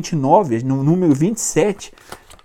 29, 0.00 0.64
no 0.64 0.82
número 0.82 1.14
27, 1.14 1.92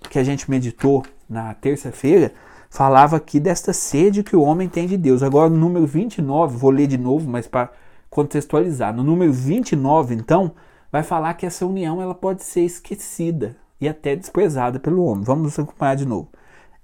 que 0.09 0.19
a 0.19 0.23
gente 0.23 0.51
meditou 0.51 1.03
na 1.29 1.53
terça-feira, 1.53 2.33
falava 2.69 3.15
aqui 3.15 3.39
desta 3.39 3.71
sede 3.71 4.23
que 4.23 4.35
o 4.35 4.41
homem 4.41 4.67
tem 4.67 4.85
de 4.87 4.97
Deus. 4.97 5.23
Agora, 5.23 5.49
no 5.49 5.57
número 5.57 5.87
29, 5.87 6.57
vou 6.57 6.69
ler 6.69 6.87
de 6.87 6.97
novo, 6.97 7.29
mas 7.29 7.47
para 7.47 7.71
contextualizar. 8.09 8.93
No 8.93 9.03
número 9.03 9.31
29, 9.31 10.15
então, 10.15 10.51
vai 10.91 11.01
falar 11.01 11.33
que 11.35 11.45
essa 11.45 11.65
união 11.65 12.01
ela 12.01 12.13
pode 12.13 12.43
ser 12.43 12.61
esquecida 12.61 13.55
e 13.79 13.87
até 13.87 14.15
desprezada 14.15 14.77
pelo 14.77 15.05
homem. 15.05 15.23
Vamos 15.23 15.57
acompanhar 15.57 15.95
de 15.95 16.05
novo. 16.05 16.29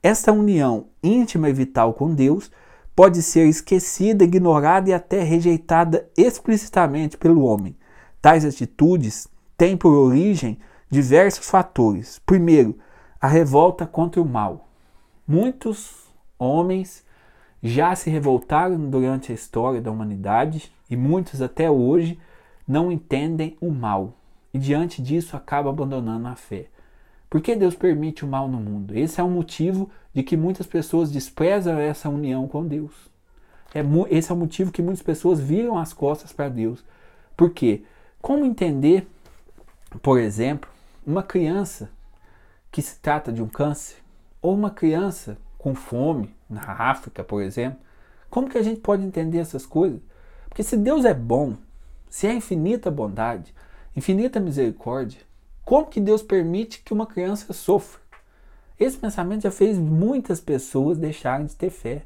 Esta 0.01 0.31
união 0.31 0.85
íntima 1.03 1.49
e 1.49 1.53
vital 1.53 1.93
com 1.93 2.13
Deus 2.13 2.49
pode 2.95 3.21
ser 3.21 3.47
esquecida, 3.47 4.23
ignorada 4.23 4.89
e 4.89 4.93
até 4.93 5.21
rejeitada 5.21 6.09
explicitamente 6.17 7.17
pelo 7.17 7.43
homem. 7.43 7.75
Tais 8.21 8.45
atitudes 8.45 9.27
têm 9.61 9.77
por 9.77 9.93
origem 9.93 10.57
diversos 10.89 11.47
fatores. 11.47 12.19
Primeiro, 12.25 12.79
a 13.21 13.27
revolta 13.27 13.85
contra 13.85 14.19
o 14.19 14.25
mal. 14.25 14.67
Muitos 15.27 16.07
homens 16.39 17.05
já 17.61 17.95
se 17.95 18.09
revoltaram 18.09 18.89
durante 18.89 19.31
a 19.31 19.35
história 19.35 19.79
da 19.79 19.91
humanidade 19.91 20.73
e 20.89 20.97
muitos 20.97 21.43
até 21.43 21.69
hoje 21.69 22.17
não 22.67 22.91
entendem 22.91 23.55
o 23.61 23.69
mal 23.69 24.15
e 24.51 24.57
diante 24.57 24.99
disso 24.99 25.37
acabam 25.37 25.71
abandonando 25.71 26.27
a 26.27 26.35
fé. 26.35 26.65
Por 27.29 27.39
que 27.39 27.55
Deus 27.55 27.75
permite 27.75 28.25
o 28.25 28.27
mal 28.27 28.47
no 28.47 28.59
mundo? 28.59 28.97
Esse 28.97 29.21
é 29.21 29.23
um 29.23 29.29
motivo 29.29 29.91
de 30.11 30.23
que 30.23 30.35
muitas 30.35 30.65
pessoas 30.65 31.11
desprezam 31.11 31.77
essa 31.77 32.09
união 32.09 32.47
com 32.47 32.65
Deus. 32.65 33.11
É, 33.75 33.81
esse 34.09 34.31
é 34.31 34.33
o 34.33 34.37
motivo 34.39 34.71
que 34.71 34.81
muitas 34.81 35.03
pessoas 35.03 35.39
viram 35.39 35.77
as 35.77 35.93
costas 35.93 36.33
para 36.33 36.49
Deus. 36.49 36.83
Por 37.37 37.51
quê? 37.51 37.83
Como 38.19 38.43
entender, 38.43 39.07
por 39.99 40.19
exemplo, 40.19 40.69
uma 41.05 41.23
criança 41.23 41.89
que 42.71 42.81
se 42.81 42.99
trata 42.99 43.31
de 43.31 43.41
um 43.41 43.47
câncer 43.47 43.97
ou 44.41 44.53
uma 44.53 44.71
criança 44.71 45.37
com 45.57 45.75
fome 45.75 46.33
na 46.49 46.61
África, 46.61 47.23
por 47.23 47.41
exemplo? 47.41 47.79
Como 48.29 48.49
que 48.49 48.57
a 48.57 48.63
gente 48.63 48.79
pode 48.79 49.03
entender 49.03 49.39
essas 49.39 49.65
coisas? 49.65 49.99
Porque 50.47 50.63
se 50.63 50.77
Deus 50.77 51.05
é 51.05 51.13
bom, 51.13 51.55
se 52.09 52.27
é 52.27 52.33
infinita 52.33 52.89
bondade, 52.89 53.53
infinita 53.95 54.39
misericórdia, 54.39 55.19
como 55.63 55.87
que 55.87 56.01
Deus 56.01 56.23
permite 56.23 56.81
que 56.81 56.93
uma 56.93 57.05
criança 57.05 57.53
sofra? 57.53 58.01
Esse 58.79 58.97
pensamento 58.97 59.43
já 59.43 59.51
fez 59.51 59.77
muitas 59.77 60.39
pessoas 60.39 60.97
deixarem 60.97 61.45
de 61.45 61.55
ter 61.55 61.69
fé. 61.69 62.03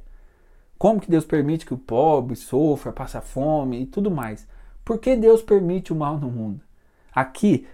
Como 0.78 1.00
que 1.00 1.10
Deus 1.10 1.24
permite 1.24 1.66
que 1.66 1.74
o 1.74 1.78
pobre 1.78 2.36
sofra, 2.36 2.92
passe 2.92 3.20
fome 3.22 3.82
e 3.82 3.86
tudo 3.86 4.12
mais? 4.12 4.46
Por 4.84 5.00
que 5.00 5.16
Deus 5.16 5.42
permite 5.42 5.94
o 5.94 5.96
mal 5.96 6.18
no 6.18 6.30
mundo? 6.30 6.60
Aqui, 7.16 7.66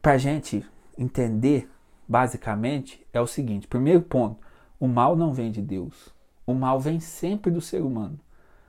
para 0.00 0.12
a 0.12 0.18
gente 0.18 0.64
entender, 0.96 1.70
basicamente, 2.08 3.06
é 3.12 3.20
o 3.20 3.26
seguinte: 3.26 3.68
primeiro 3.68 4.00
ponto, 4.00 4.38
o 4.80 4.88
mal 4.88 5.14
não 5.14 5.34
vem 5.34 5.52
de 5.52 5.60
Deus. 5.60 6.08
O 6.46 6.54
mal 6.54 6.80
vem 6.80 6.98
sempre 6.98 7.50
do 7.50 7.60
ser 7.60 7.82
humano. 7.82 8.18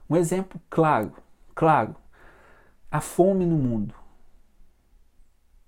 Um 0.09 0.17
exemplo 0.17 0.59
claro, 0.69 1.13
claro, 1.55 1.95
a 2.91 2.99
fome 2.99 3.45
no 3.45 3.55
mundo 3.55 3.95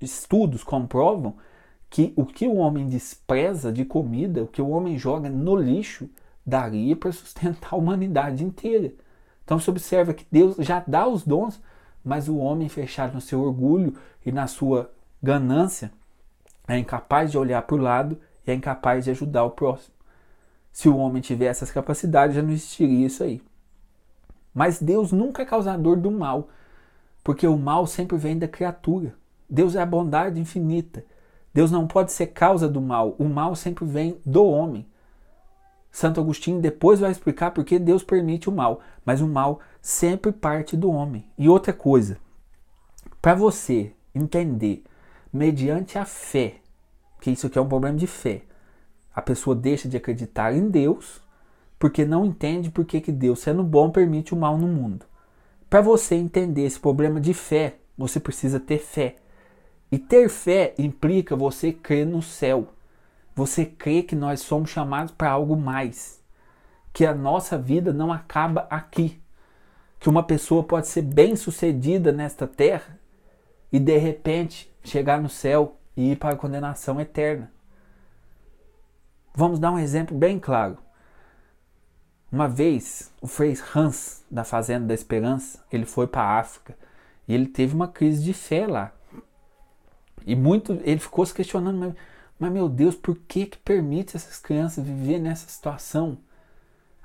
estudos 0.02 0.63
comprovam 0.63 1.35
que 1.89 2.13
o 2.16 2.25
que 2.25 2.47
o 2.47 2.55
homem 2.55 2.88
despreza 2.88 3.72
de 3.72 3.85
comida, 3.85 4.44
o 4.44 4.47
que 4.47 4.61
o 4.61 4.69
homem 4.69 4.97
joga 4.97 5.29
no 5.29 5.55
lixo, 5.55 6.09
daria 6.45 6.95
para 6.95 7.11
sustentar 7.11 7.73
a 7.73 7.77
humanidade 7.77 8.44
inteira. 8.44 8.94
Então 9.44 9.59
se 9.59 9.69
observa 9.69 10.13
que 10.13 10.25
Deus 10.31 10.55
já 10.59 10.83
dá 10.88 11.07
os 11.07 11.23
dons, 11.23 11.61
mas 12.03 12.27
o 12.27 12.38
homem 12.38 12.69
fechado 12.69 13.13
no 13.13 13.21
seu 13.21 13.41
orgulho 13.41 13.95
e 14.25 14.31
na 14.31 14.47
sua 14.47 14.91
ganância 15.21 15.91
é 16.67 16.77
incapaz 16.77 17.31
de 17.31 17.38
olhar 17.38 17.61
para 17.63 17.75
o 17.75 17.80
lado 17.80 18.17
e 18.45 18.52
é 18.52 18.53
incapaz 18.53 19.05
de 19.05 19.11
ajudar 19.11 19.44
o 19.44 19.52
próximo. 19.52 19.94
Se 20.72 20.88
o 20.88 20.97
homem 20.97 21.22
tivesse 21.22 21.63
essas 21.63 21.72
capacidades, 21.72 22.35
já 22.35 22.41
não 22.41 22.52
existiria 22.52 23.05
isso 23.05 23.23
aí. 23.23 23.41
Mas 24.53 24.81
Deus 24.81 25.12
nunca 25.12 25.41
é 25.41 25.45
causador 25.45 25.97
do 25.97 26.12
mal, 26.12 26.50
porque 27.23 27.45
o 27.45 27.57
mal 27.57 27.85
sempre 27.85 28.18
vem 28.18 28.38
da 28.38 28.47
criatura. 28.47 29.13
Deus 29.50 29.75
é 29.75 29.81
a 29.81 29.85
bondade 29.85 30.39
infinita. 30.39 31.03
Deus 31.53 31.69
não 31.72 31.85
pode 31.85 32.12
ser 32.12 32.28
causa 32.28 32.69
do 32.69 32.79
mal. 32.79 33.16
O 33.19 33.25
mal 33.25 33.56
sempre 33.56 33.85
vem 33.85 34.18
do 34.25 34.45
homem. 34.45 34.85
Santo 35.91 36.22
Agostinho 36.22 36.62
depois 36.62 37.00
vai 37.00 37.12
explicar 37.12 37.52
por 37.52 37.66
que 37.66 37.78
Deus 37.78 38.03
permite 38.03 38.50
o 38.50 38.52
mal, 38.52 38.79
mas 39.06 39.22
o 39.22 39.28
mal 39.28 39.59
sempre 39.81 40.31
parte 40.31 40.78
do 40.78 40.90
homem. 40.90 41.25
E 41.38 41.50
outra 41.50 41.74
coisa, 41.74 42.18
para 43.22 43.35
você 43.35 43.91
entender, 44.16 44.84
mediante 45.31 45.97
a 45.97 46.06
fé, 46.06 46.56
que 47.19 47.30
isso 47.30 47.47
aqui 47.47 47.57
é 47.57 47.62
um 47.62 47.68
problema 47.68 47.97
de 47.97 48.07
fé, 48.07 48.44
a 49.13 49.22
pessoa 49.22 49.56
deixa 49.56 49.90
de 49.90 49.97
acreditar 49.97 50.53
em 50.56 50.69
Deus 50.69 51.22
porque 51.81 52.06
não 52.06 52.24
entende 52.24 52.69
por 52.69 52.85
que, 52.85 53.12
Deus, 53.12 53.40
sendo 53.40 53.63
bom, 53.63 53.90
permite 53.90 54.35
o 54.35 54.38
mal 54.38 54.56
no 54.56 54.68
mundo. 54.68 55.03
Para 55.68 55.81
você 55.81 56.13
entender 56.13 56.63
esse 56.63 56.80
problema 56.80 57.19
de 57.19 57.34
fé, 57.34 57.78
você 57.97 58.19
precisa 58.19 58.59
ter 58.59 58.78
fé. 58.78 59.16
E 59.91 59.97
ter 59.97 60.30
fé 60.30 60.75
implica 60.78 61.35
você 61.35 61.74
crer 61.74 62.06
no 62.06 62.22
céu. 62.22 62.68
Você 63.36 63.66
crê 63.66 64.03
que 64.03 64.16
nós 64.16 64.42
somos 64.42 64.69
chamados 64.69 65.14
para 65.14 65.31
algo 65.31 65.56
mais. 65.56 66.22
Que 66.94 67.06
a 67.06 67.14
nossa 67.14 67.58
vida 67.58 67.94
não 67.94 68.12
acaba 68.12 68.68
aqui. 68.69 69.22
Que 70.00 70.09
uma 70.09 70.24
pessoa 70.24 70.64
pode 70.64 70.88
ser 70.88 71.02
bem 71.02 71.36
sucedida 71.36 72.12
nesta 72.12 72.47
terra 72.47 73.00
e 73.72 73.80
de 73.80 73.97
repente 73.97 74.72
chegar 74.84 75.22
no 75.22 75.30
céu 75.30 75.78
e 75.96 76.12
ir 76.12 76.16
para 76.18 76.34
a 76.34 76.38
condenação 76.38 77.00
eterna. 77.00 77.52
Vamos 79.34 79.59
dar 79.59 79.72
um 79.72 79.80
exemplo 79.80 80.18
bem 80.18 80.40
claro. 80.40 80.78
Uma 82.31 82.48
vez, 82.48 83.12
o 83.22 83.28
Frei 83.28 83.58
Hans, 83.75 84.24
da 84.30 84.44
Fazenda 84.44 84.88
da 84.88 84.94
Esperança, 84.94 85.63
ele 85.72 85.86
foi 85.86 86.08
para 86.08 86.24
a 86.24 86.40
África 86.40 86.75
e 87.28 87.34
ele 87.34 87.48
teve 87.48 87.75
uma 87.75 87.88
crise 87.88 88.24
de 88.24 88.34
fé 88.34 88.68
lá. 88.68 88.92
E 90.25 90.36
muito 90.36 90.80
ele 90.84 91.00
ficou 91.00 91.25
se 91.25 91.34
questionando, 91.34 91.96
mas, 92.41 92.52
meu 92.52 92.68
Deus, 92.68 92.96
por 92.96 93.16
que 93.16 93.46
que 93.46 93.57
permite 93.59 94.18
essas 94.18 94.40
crianças 94.40 94.84
viver 94.84 95.19
nessa 95.19 95.47
situação? 95.47 96.18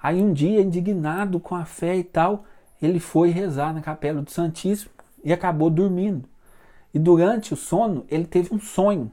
Aí 0.03 0.23
um 0.23 0.33
dia, 0.33 0.63
indignado 0.63 1.39
com 1.39 1.55
a 1.55 1.67
fé 1.67 1.95
e 1.95 2.03
tal, 2.03 2.47
ele 2.81 2.99
foi 2.99 3.29
rezar 3.29 3.75
na 3.75 3.83
capela 3.83 4.23
do 4.23 4.31
Santíssimo 4.31 4.91
e 5.23 5.35
acabou 5.35 5.69
dormindo. 5.69 6.27
E 6.95 6.99
durante 6.99 7.53
o 7.53 7.57
sono, 7.57 8.07
ele 8.09 8.25
teve 8.25 8.55
um 8.55 8.59
sonho. 8.59 9.13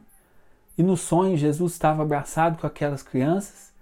E 0.77 0.81
no 0.81 0.95
sonho, 0.95 1.35
Jesus 1.35 1.73
estava 1.73 2.03
abraçado 2.03 2.57
com 2.57 2.65
aquelas 2.65 3.03
crianças 3.03 3.73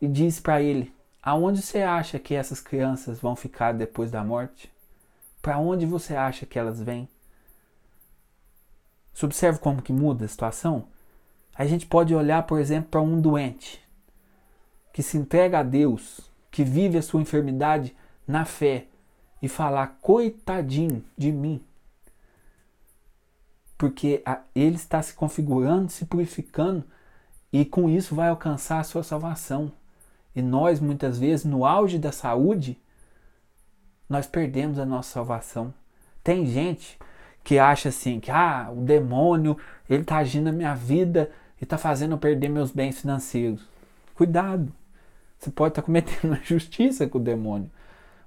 e 0.00 0.08
disse 0.08 0.42
para 0.42 0.60
ele: 0.60 0.92
Aonde 1.22 1.62
você 1.62 1.82
acha 1.82 2.18
que 2.18 2.34
essas 2.34 2.58
crianças 2.60 3.20
vão 3.20 3.36
ficar 3.36 3.72
depois 3.72 4.10
da 4.10 4.24
morte? 4.24 4.68
Para 5.40 5.56
onde 5.58 5.86
você 5.86 6.16
acha 6.16 6.46
que 6.46 6.58
elas 6.58 6.82
vêm? 6.82 7.08
Você 9.14 9.24
observa 9.24 9.60
como 9.60 9.80
que 9.80 9.92
muda 9.92 10.24
a 10.24 10.28
situação? 10.28 10.88
A 11.58 11.64
gente 11.64 11.86
pode 11.86 12.14
olhar, 12.14 12.42
por 12.42 12.60
exemplo, 12.60 12.90
para 12.90 13.00
um 13.00 13.20
doente 13.20 13.82
que 14.92 15.02
se 15.02 15.16
entrega 15.16 15.60
a 15.60 15.62
Deus, 15.62 16.30
que 16.50 16.64
vive 16.64 16.98
a 16.98 17.02
sua 17.02 17.20
enfermidade 17.20 17.94
na 18.26 18.44
fé 18.44 18.86
e 19.40 19.48
falar: 19.48 19.98
coitadinho 20.00 21.04
de 21.16 21.32
mim. 21.32 21.62
Porque 23.78 24.22
ele 24.54 24.76
está 24.76 25.02
se 25.02 25.14
configurando, 25.14 25.90
se 25.90 26.06
purificando 26.06 26.84
e 27.52 27.64
com 27.64 27.88
isso 27.88 28.14
vai 28.14 28.28
alcançar 28.28 28.80
a 28.80 28.84
sua 28.84 29.02
salvação. 29.02 29.70
E 30.34 30.42
nós, 30.42 30.80
muitas 30.80 31.18
vezes, 31.18 31.44
no 31.44 31.64
auge 31.64 31.98
da 31.98 32.12
saúde, 32.12 32.78
nós 34.08 34.26
perdemos 34.26 34.78
a 34.78 34.84
nossa 34.86 35.10
salvação. 35.10 35.72
Tem 36.22 36.46
gente 36.46 36.98
que 37.44 37.58
acha 37.58 37.90
assim 37.90 38.18
que 38.18 38.30
ah, 38.30 38.70
o 38.72 38.80
demônio 38.80 39.56
ele 39.88 40.02
está 40.02 40.16
agindo 40.16 40.44
na 40.44 40.52
minha 40.52 40.74
vida 40.74 41.30
e 41.60 41.64
está 41.64 41.78
fazendo 41.78 42.12
eu 42.12 42.18
perder 42.18 42.48
meus 42.48 42.70
bens 42.70 43.00
financeiros. 43.00 43.62
Cuidado, 44.14 44.72
você 45.38 45.50
pode 45.50 45.72
estar 45.72 45.82
tá 45.82 45.86
cometendo 45.86 46.24
uma 46.24 46.38
injustiça 46.42 47.06
com 47.06 47.18
o 47.18 47.22
demônio. 47.22 47.70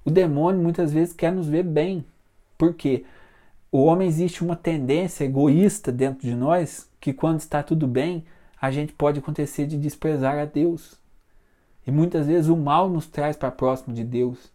O 0.03 0.11
demônio 0.11 0.61
muitas 0.61 0.91
vezes 0.91 1.13
quer 1.13 1.31
nos 1.31 1.47
ver 1.47 1.63
bem, 1.63 2.05
porque 2.57 3.05
o 3.71 3.83
homem 3.83 4.07
existe 4.07 4.43
uma 4.43 4.55
tendência 4.55 5.23
egoísta 5.23 5.91
dentro 5.91 6.21
de 6.21 6.35
nós 6.35 6.89
que 6.99 7.13
quando 7.13 7.39
está 7.39 7.61
tudo 7.61 7.87
bem 7.87 8.25
a 8.61 8.71
gente 8.71 8.93
pode 8.93 9.19
acontecer 9.19 9.65
de 9.65 9.77
desprezar 9.77 10.37
a 10.37 10.45
Deus. 10.45 10.95
E 11.87 11.91
muitas 11.91 12.27
vezes 12.27 12.49
o 12.49 12.57
mal 12.57 12.89
nos 12.89 13.07
traz 13.07 13.37
para 13.37 13.51
próximo 13.51 13.93
de 13.93 14.03
Deus. 14.03 14.51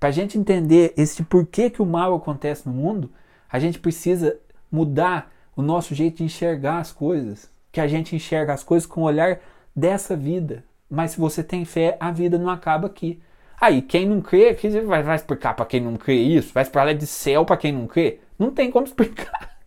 Para 0.00 0.08
a 0.08 0.12
gente 0.12 0.36
entender 0.36 0.92
esse 0.96 1.22
porquê 1.22 1.70
que 1.70 1.80
o 1.80 1.86
mal 1.86 2.14
acontece 2.14 2.66
no 2.66 2.74
mundo, 2.74 3.10
a 3.48 3.58
gente 3.58 3.78
precisa 3.78 4.36
mudar 4.70 5.32
o 5.54 5.62
nosso 5.62 5.94
jeito 5.94 6.18
de 6.18 6.24
enxergar 6.24 6.80
as 6.80 6.92
coisas. 6.92 7.48
Que 7.76 7.80
a 7.82 7.86
gente 7.86 8.16
enxerga 8.16 8.54
as 8.54 8.64
coisas 8.64 8.86
com 8.86 9.02
o 9.02 9.04
olhar 9.04 9.38
dessa 9.76 10.16
vida. 10.16 10.64
Mas 10.88 11.10
se 11.10 11.20
você 11.20 11.44
tem 11.44 11.66
fé, 11.66 11.94
a 12.00 12.10
vida 12.10 12.38
não 12.38 12.48
acaba 12.48 12.86
aqui. 12.86 13.20
Aí, 13.60 13.82
quem 13.82 14.08
não 14.08 14.22
crê, 14.22 14.54
que 14.54 14.66
vai, 14.80 15.14
explicar 15.14 15.52
para 15.52 15.66
quem 15.66 15.82
não 15.82 15.94
crê 15.94 16.14
isso? 16.14 16.54
Vai 16.54 16.64
lá 16.74 16.94
de 16.94 17.06
céu 17.06 17.44
para 17.44 17.58
quem 17.58 17.72
não 17.72 17.86
crê? 17.86 18.20
Não 18.38 18.50
tem 18.50 18.70
como 18.70 18.86
explicar. 18.88 19.58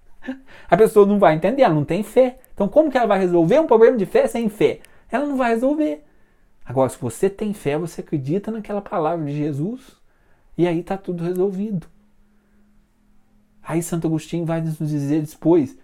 A 0.68 0.76
pessoa 0.76 1.06
não 1.06 1.20
vai 1.20 1.36
entender, 1.36 1.62
ela 1.62 1.76
não 1.76 1.86
tem 1.86 2.02
fé. 2.02 2.40
Então, 2.52 2.68
como 2.68 2.90
que 2.90 2.98
ela 2.98 3.06
vai 3.06 3.20
resolver 3.20 3.60
um 3.60 3.68
problema 3.68 3.96
de 3.96 4.08
fé 4.08 4.26
sem 4.26 4.50
fé? 4.50 4.80
Ela 5.12 5.28
não 5.28 5.38
vai 5.38 5.52
resolver. 5.52 6.04
Agora, 6.66 6.90
se 6.90 6.98
você 7.00 7.30
tem 7.30 7.54
fé, 7.54 7.78
você 7.78 8.02
acredita 8.02 8.50
naquela 8.50 8.82
palavra 8.82 9.24
de 9.24 9.38
Jesus, 9.38 9.82
e 10.58 10.68
aí 10.68 10.80
está 10.80 10.98
tudo 10.98 11.24
resolvido. 11.24 11.86
Aí 13.62 13.84
Santo 13.84 14.08
Agostinho 14.08 14.48
vai 14.48 14.62
nos 14.62 14.80
dizer 14.80 15.22
depois: 15.22 15.78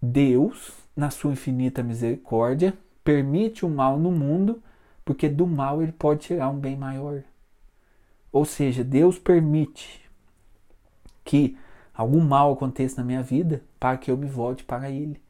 Deus, 0.00 0.72
na 0.96 1.10
sua 1.10 1.32
infinita 1.32 1.82
misericórdia, 1.82 2.76
permite 3.02 3.64
o 3.64 3.68
mal 3.68 3.98
no 3.98 4.10
mundo, 4.10 4.62
porque 5.04 5.28
do 5.28 5.46
mal 5.46 5.82
ele 5.82 5.92
pode 5.92 6.20
tirar 6.20 6.50
um 6.50 6.58
bem 6.58 6.76
maior. 6.76 7.22
Ou 8.30 8.44
seja, 8.44 8.84
Deus 8.84 9.18
permite 9.18 10.08
que 11.24 11.56
algum 11.94 12.20
mal 12.20 12.52
aconteça 12.52 13.00
na 13.00 13.06
minha 13.06 13.22
vida 13.22 13.62
para 13.80 13.96
que 13.96 14.10
eu 14.10 14.16
me 14.16 14.26
volte 14.26 14.64
para 14.64 14.90
Ele. 14.90 15.20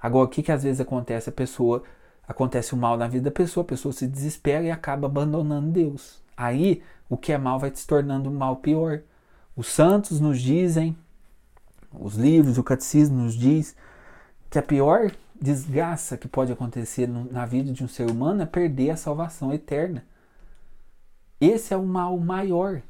Agora, 0.00 0.26
o 0.26 0.28
que, 0.28 0.42
que 0.42 0.52
às 0.52 0.62
vezes 0.62 0.80
acontece? 0.80 1.28
A 1.28 1.32
pessoa 1.32 1.82
acontece 2.26 2.74
o 2.74 2.76
mal 2.76 2.96
na 2.96 3.06
vida 3.06 3.24
da 3.24 3.30
pessoa, 3.30 3.62
a 3.62 3.66
pessoa 3.66 3.92
se 3.92 4.06
desespera 4.06 4.64
e 4.64 4.70
acaba 4.70 5.06
abandonando 5.06 5.70
Deus. 5.70 6.22
Aí, 6.36 6.82
o 7.08 7.16
que 7.16 7.32
é 7.32 7.38
mal 7.38 7.58
vai 7.58 7.70
se 7.74 7.86
tornando 7.86 8.28
um 8.28 8.34
mal 8.34 8.56
pior. 8.56 9.00
Os 9.56 9.68
santos 9.68 10.20
nos 10.20 10.40
dizem, 10.40 10.96
os 11.98 12.14
livros, 12.14 12.58
o 12.58 12.64
catecismo 12.64 13.22
nos 13.22 13.34
diz 13.34 13.76
que 14.50 14.58
a 14.58 14.62
pior 14.62 15.10
desgraça 15.40 16.16
que 16.16 16.28
pode 16.28 16.52
acontecer 16.52 17.08
na 17.08 17.44
vida 17.44 17.72
de 17.72 17.84
um 17.84 17.88
ser 17.88 18.10
humano 18.10 18.42
é 18.42 18.46
perder 18.46 18.90
a 18.90 18.96
salvação 18.96 19.52
eterna. 19.52 20.04
Esse 21.40 21.74
é 21.74 21.76
o 21.76 21.84
mal 21.84 22.18
maior. 22.18 22.80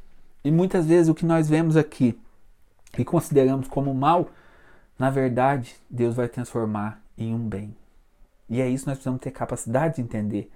E 0.45 0.51
muitas 0.51 0.87
vezes 0.87 1.09
o 1.09 1.15
que 1.15 1.25
nós 1.25 1.49
vemos 1.49 1.77
aqui 1.77 2.19
e 2.99 3.05
consideramos 3.05 3.67
como 3.67 3.95
mal, 3.95 4.29
na 4.99 5.11
verdade, 5.11 5.75
Deus 5.91 6.15
vai 6.15 6.29
transformar 6.29 7.03
em 7.17 7.35
um 7.35 7.49
bem. 7.49 7.75
E 8.49 8.61
é 8.61 8.69
isso 8.69 8.85
que 8.85 8.91
nós 8.91 8.99
precisamos 8.99 9.21
ter 9.21 9.31
capacidade 9.31 9.97
de 9.97 10.03
entender. 10.03 10.51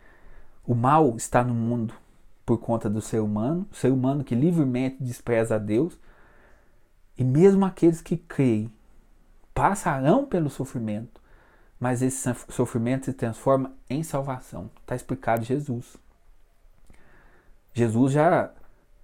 O 0.67 0.75
mal 0.75 1.17
está 1.17 1.43
no 1.43 1.55
mundo 1.55 1.95
por 2.45 2.59
conta 2.59 2.89
do 2.89 3.01
ser 3.01 3.21
humano, 3.21 3.67
o 3.73 3.75
ser 3.75 3.91
humano 3.91 4.23
que 4.23 4.35
livremente 4.35 5.03
despreza 5.03 5.57
a 5.57 5.59
Deus, 5.59 5.99
e 7.19 7.25
mesmo 7.25 7.67
aqueles 7.67 8.01
que 8.01 8.17
creem 8.17 8.73
passarão 9.53 10.25
pelo 10.25 10.49
sofrimento, 10.49 11.21
mas 11.81 12.01
esse 12.01 12.33
sofrimento 12.49 13.07
se 13.07 13.13
transforma 13.13 13.73
em 13.91 14.05
salvação. 14.05 14.71
Está 14.81 14.95
explicado 14.95 15.45
Jesus. 15.45 15.97
Jesus 17.75 18.13
já 18.13 18.53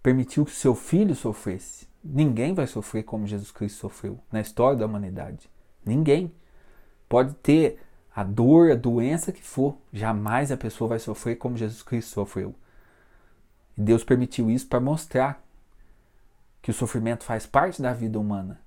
permitiu 0.02 0.44
que 0.44 0.52
seu 0.52 0.74
filho 0.74 1.14
sofresse. 1.14 1.88
Ninguém 2.02 2.54
vai 2.54 2.66
sofrer 2.66 3.02
como 3.02 3.26
Jesus 3.26 3.50
Cristo 3.50 3.78
sofreu 3.78 4.18
na 4.30 4.40
história 4.40 4.78
da 4.78 4.86
humanidade. 4.86 5.50
Ninguém. 5.84 6.32
Pode 7.08 7.34
ter 7.34 7.80
a 8.14 8.22
dor, 8.22 8.70
a 8.70 8.76
doença 8.76 9.32
que 9.32 9.42
for, 9.42 9.76
jamais 9.92 10.52
a 10.52 10.56
pessoa 10.56 10.88
vai 10.88 10.98
sofrer 10.98 11.36
como 11.36 11.56
Jesus 11.56 11.82
Cristo 11.82 12.10
sofreu. 12.10 12.54
Deus 13.76 14.04
permitiu 14.04 14.50
isso 14.50 14.68
para 14.68 14.78
mostrar 14.78 15.43
que 16.64 16.70
o 16.70 16.74
sofrimento 16.74 17.24
faz 17.24 17.44
parte 17.44 17.82
da 17.82 17.92
vida 17.92 18.18
humana. 18.18 18.58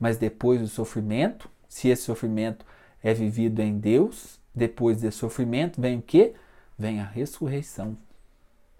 Mas 0.00 0.18
depois 0.18 0.60
do 0.60 0.66
sofrimento, 0.66 1.48
se 1.68 1.88
esse 1.88 2.02
sofrimento 2.02 2.66
é 3.00 3.14
vivido 3.14 3.62
em 3.62 3.78
Deus, 3.78 4.40
depois 4.52 5.00
desse 5.00 5.18
sofrimento 5.18 5.80
vem 5.80 6.00
o 6.00 6.02
que? 6.02 6.34
Vem 6.76 7.00
a 7.00 7.04
ressurreição, 7.04 7.96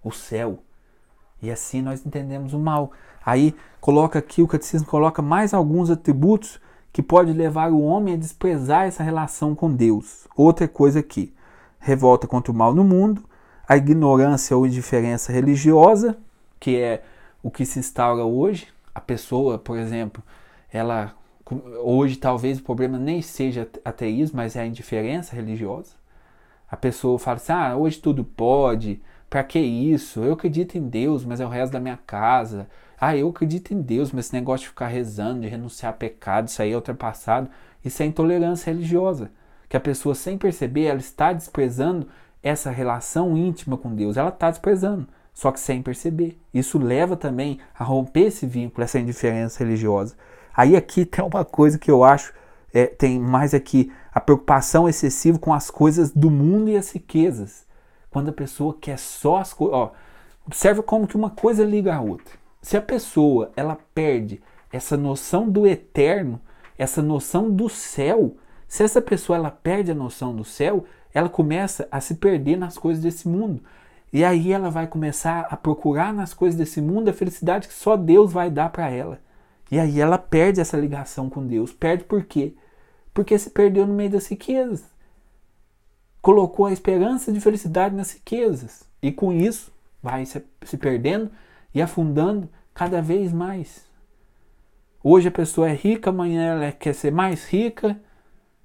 o 0.03 0.11
céu. 0.11 0.59
E 1.41 1.49
assim 1.49 1.81
nós 1.81 2.05
entendemos 2.05 2.55
o 2.55 2.59
mal. 2.59 2.91
Aí 3.25 3.55
coloca 3.81 4.19
aqui, 4.19 4.43
o 4.43 4.49
catecismo 4.49 4.89
coloca 4.89 5.23
mais 5.23 5.55
alguns 5.55 5.89
atributos 5.89 6.61
que 6.93 7.05
pode 7.05 7.33
levar 7.33 7.71
o 7.71 7.81
homem 7.81 8.15
a 8.15 8.19
desprezar 8.19 8.87
essa 8.87 9.05
relação 9.05 9.55
com 9.55 9.73
Deus. 9.73 10.27
Outra 10.37 10.67
coisa 10.67 10.99
aqui, 10.99 11.33
revolta 11.79 12.27
contra 12.27 12.51
o 12.51 12.55
mal 12.55 12.75
no 12.75 12.83
mundo, 12.83 13.23
a 13.69 13.77
ignorância 13.77 14.57
ou 14.57 14.67
indiferença 14.67 15.31
religiosa, 15.31 16.19
que 16.59 16.77
é 16.77 17.05
o 17.47 17.51
que 17.51 17.65
se 17.65 17.79
instaura 17.79 18.25
hoje. 18.25 18.67
A 18.93 19.01
pessoa, 19.01 19.57
por 19.57 19.79
exemplo, 19.79 20.21
ela 20.73 21.15
hoje 21.85 22.17
talvez 22.17 22.59
o 22.59 22.63
problema 22.65 22.99
nem 22.99 23.23
seja 23.23 23.69
ateísmo, 23.85 24.39
mas 24.39 24.57
é 24.57 24.63
a 24.63 24.67
indiferença 24.67 25.37
religiosa. 25.37 25.93
A 26.69 26.77
pessoa 26.77 27.21
fala 27.21 27.37
assim: 27.37 27.53
"Ah, 27.53 27.77
hoje 27.77 28.01
tudo 28.01 28.25
pode, 28.25 29.01
para 29.31 29.45
que 29.45 29.61
isso? 29.61 30.25
Eu 30.25 30.33
acredito 30.33 30.77
em 30.77 30.89
Deus, 30.89 31.25
mas 31.25 31.39
é 31.39 31.47
o 31.47 31.49
resto 31.49 31.73
da 31.73 31.79
minha 31.79 31.97
casa. 32.05 32.69
Ah, 33.01 33.17
eu 33.17 33.29
acredito 33.29 33.73
em 33.73 33.81
Deus, 33.81 34.11
mas 34.11 34.27
esse 34.27 34.35
negócio 34.35 34.65
de 34.65 34.71
ficar 34.71 34.89
rezando, 34.89 35.43
de 35.43 35.47
renunciar 35.49 35.91
a 35.93 35.97
pecado, 35.97 36.49
isso 36.49 36.61
aí 36.61 36.73
é 36.73 36.75
ultrapassado. 36.75 37.49
Isso 37.85 38.03
é 38.03 38.07
intolerância 38.07 38.73
religiosa. 38.73 39.31
Que 39.69 39.77
a 39.77 39.81
pessoa, 39.81 40.17
sem 40.17 40.37
perceber, 40.37 40.87
ela 40.87 40.99
está 40.99 41.33
desprezando 41.33 42.09
essa 42.43 42.71
relação 42.73 43.37
íntima 43.37 43.77
com 43.77 43.95
Deus. 43.95 44.17
Ela 44.17 44.31
está 44.31 44.51
desprezando, 44.51 45.07
só 45.37 45.53
que 45.53 45.61
sem 45.61 45.83
perceber. 45.83 46.41
Isso 46.53 46.79
leva 46.79 47.15
também 47.15 47.61
a 47.79 47.85
romper 47.85 48.29
esse 48.29 48.47
vínculo, 48.47 48.83
essa 48.83 48.99
indiferença 48.99 49.63
religiosa. 49.63 50.17
Aí 50.57 50.75
aqui 50.75 51.05
tem 51.05 51.23
uma 51.23 51.45
coisa 51.45 51.79
que 51.79 51.91
eu 51.91 52.03
acho, 52.03 52.33
é, 52.73 52.87
tem 52.87 53.21
mais 53.21 53.53
aqui, 53.53 53.93
a 54.11 54.19
preocupação 54.19 54.89
excessiva 54.89 55.39
com 55.39 55.53
as 55.53 55.71
coisas 55.71 56.11
do 56.11 56.31
mundo 56.31 56.71
e 56.71 56.77
as 56.77 56.91
riquezas. 56.91 57.67
Quando 58.09 58.31
a 58.31 58.33
pessoa 58.33 58.79
quer 58.81 58.99
só 58.99 59.37
as 59.37 59.53
coisas. 59.53 59.91
Observa 60.47 60.83
como 60.83 61.07
que 61.07 61.17
uma 61.17 61.29
coisa 61.29 61.63
liga 61.63 61.95
a 61.95 62.01
outra. 62.01 62.35
Se 62.63 62.75
a 62.75 62.81
pessoa 62.81 63.53
ela 63.55 63.77
perde 63.95 64.41
essa 64.73 64.97
noção 64.97 65.51
do 65.51 65.67
eterno, 65.67 66.41
essa 66.79 67.03
noção 67.03 67.51
do 67.51 67.69
céu, 67.69 68.37
se 68.67 68.83
essa 68.83 69.03
pessoa 69.03 69.37
ela 69.37 69.51
perde 69.51 69.91
a 69.91 69.95
noção 69.95 70.35
do 70.35 70.45
céu, 70.45 70.87
ela 71.13 71.29
começa 71.29 71.87
a 71.91 72.01
se 72.01 72.15
perder 72.15 72.57
nas 72.57 72.79
coisas 72.79 73.03
desse 73.03 73.29
mundo. 73.29 73.63
E 74.13 74.25
aí 74.25 74.53
ela 74.53 74.71
vai 74.71 74.87
começar 74.87 75.47
a 75.51 75.57
procurar 75.57 76.13
nas 76.13 76.33
coisas 76.33 76.59
desse 76.59 76.81
mundo 76.81 77.09
a 77.09 77.13
felicidade 77.13 77.69
que 77.69 77.75
só 77.75 77.97
Deus 77.97 78.33
vai 78.33 78.51
dar 78.51 78.71
para 78.71 78.89
ela. 78.91 79.21
E 79.71 79.79
aí 79.79 80.01
ela 80.01 80.17
perde 80.17 80.61
essa 80.61 80.77
ligação 80.77 81.29
com 81.29 81.47
Deus. 81.47 81.73
Perde 81.73 82.05
por 82.05 82.25
quê? 82.25 82.55
Porque 83.13 83.39
se 83.39 83.51
perdeu 83.51 83.87
no 83.87 83.95
meio 83.95 84.11
das 84.11 84.27
riquezas 84.27 84.97
colocou 86.27 86.67
a 86.67 86.73
esperança 86.73 87.33
de 87.33 87.41
felicidade 87.41 87.95
nas 87.95 88.11
riquezas 88.11 88.83
e 89.01 89.13
com 89.13 89.33
isso 89.33 89.73
vai 90.03 90.27
se, 90.27 90.41
perdendo 90.77 91.31
e 91.73 91.81
afundando 91.81 92.49
cada 92.75 93.01
vez 93.01 93.33
mais. 93.33 93.87
Hoje 95.05 95.29
a 95.29 95.31
pessoa 95.31 95.71
é 95.71 95.73
rica, 95.73 96.11
amanhã 96.11 96.57
ela 96.57 96.73
quer 96.73 96.95
ser 96.95 97.13
mais 97.13 97.47
rica. 97.47 97.97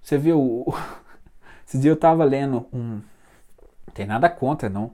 Você 0.01 0.17
viu? 0.17 0.65
Esse 1.63 1.77
dia 1.77 1.91
eu 1.91 1.93
estava 1.93 2.23
lendo 2.23 2.65
um. 2.73 2.99
Não 3.85 3.93
tem 3.93 4.07
nada 4.07 4.27
contra, 4.27 4.67
não. 4.67 4.91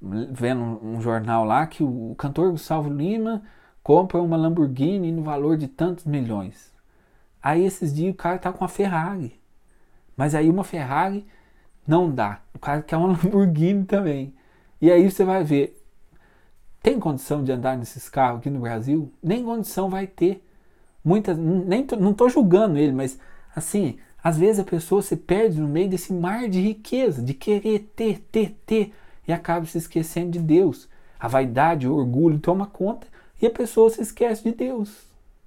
Vendo 0.00 0.62
um 0.82 1.00
jornal 1.00 1.44
lá 1.44 1.66
que 1.66 1.82
o 1.82 2.14
cantor 2.16 2.50
Gustavo 2.52 2.88
Lima 2.88 3.42
compra 3.82 4.20
uma 4.20 4.36
Lamborghini 4.36 5.12
no 5.12 5.22
valor 5.22 5.56
de 5.56 5.68
tantos 5.68 6.04
milhões. 6.04 6.72
Aí 7.42 7.64
esses 7.64 7.94
dias 7.94 8.12
o 8.12 8.16
cara 8.16 8.38
tá 8.38 8.52
com 8.52 8.62
uma 8.62 8.68
Ferrari. 8.68 9.38
Mas 10.16 10.34
aí 10.34 10.48
uma 10.48 10.64
Ferrari 10.64 11.26
não 11.86 12.10
dá. 12.10 12.40
O 12.54 12.58
cara 12.58 12.82
quer 12.82 12.96
uma 12.96 13.08
Lamborghini 13.16 13.84
também. 13.84 14.34
E 14.80 14.90
aí 14.90 15.10
você 15.10 15.24
vai 15.24 15.44
ver. 15.44 15.76
Tem 16.82 16.98
condição 16.98 17.44
de 17.44 17.52
andar 17.52 17.76
nesses 17.76 18.08
carros 18.08 18.40
aqui 18.40 18.48
no 18.48 18.60
Brasil? 18.60 19.12
Nem 19.22 19.44
condição 19.44 19.90
vai 19.90 20.06
ter. 20.06 20.42
Muitas, 21.04 21.36
nem 21.36 21.84
tô, 21.84 21.96
não 21.96 22.12
estou 22.12 22.28
julgando 22.28 22.78
ele, 22.78 22.92
mas 22.92 23.18
assim, 23.54 23.98
às 24.22 24.38
vezes 24.38 24.60
a 24.60 24.64
pessoa 24.64 25.02
se 25.02 25.16
perde 25.16 25.60
no 25.60 25.68
meio 25.68 25.88
desse 25.88 26.12
mar 26.12 26.48
de 26.48 26.60
riqueza, 26.60 27.22
de 27.22 27.34
querer 27.34 27.90
ter, 27.96 28.18
ter, 28.30 28.56
ter, 28.66 28.94
e 29.26 29.32
acaba 29.32 29.66
se 29.66 29.78
esquecendo 29.78 30.30
de 30.30 30.38
Deus. 30.38 30.88
A 31.18 31.28
vaidade, 31.28 31.86
o 31.86 31.94
orgulho 31.94 32.38
toma 32.38 32.66
conta 32.66 33.06
e 33.40 33.46
a 33.46 33.50
pessoa 33.50 33.90
se 33.90 34.00
esquece 34.00 34.44
de 34.44 34.52
Deus. 34.52 34.90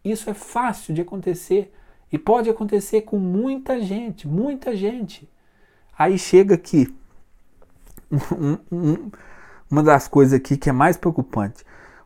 Isso 0.04 0.30
é 0.30 0.34
fácil 0.34 0.94
de 0.94 1.02
acontecer 1.02 1.74
e 2.12 2.18
pode 2.18 2.50
acontecer 2.50 3.02
com 3.02 3.18
muita 3.18 3.82
gente, 3.82 4.28
muita 4.28 4.76
gente. 4.76 5.28
Aí 5.98 6.18
chega 6.18 6.56
aqui 6.56 6.94
um, 8.12 8.58
um, 8.72 9.12
uma 9.70 9.82
das 9.82 10.08
coisas 10.08 10.34
aqui 10.34 10.58
que 10.58 10.70
é 10.70 10.74
mais 10.74 10.98
preocupante. 10.98 11.64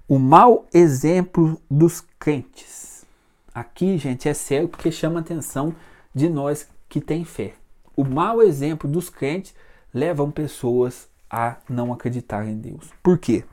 O 0.08 0.18
mau 0.18 0.66
exemplo 0.74 1.62
dos 1.70 2.02
crentes. 2.18 3.06
Aqui, 3.54 3.98
gente, 3.98 4.30
é 4.30 4.34
sério 4.34 4.70
porque 4.70 4.92
chama 4.92 5.20
a 5.20 5.22
atenção 5.22 5.76
de 6.14 6.30
nós 6.30 6.70
que 6.88 7.02
tem 7.02 7.26
fé. 7.26 7.56
O 7.96 8.06
mau 8.06 8.42
exemplo 8.42 8.90
dos 8.90 9.10
crentes 9.10 9.54
levam 9.94 10.32
pessoas 10.32 11.10
a 11.30 11.58
não 11.70 11.94
acreditar 11.94 12.46
em 12.46 12.58
Deus. 12.58 12.90
Por 13.04 13.18
quê? 13.18 13.44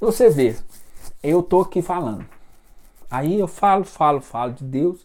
Você 0.00 0.30
vê, 0.30 0.56
eu 1.22 1.42
tô 1.42 1.60
aqui 1.60 1.82
falando. 1.82 2.26
Aí 3.10 3.38
eu 3.38 3.48
falo, 3.48 3.84
falo, 3.84 4.20
falo 4.20 4.52
de 4.52 4.64
Deus 4.64 5.04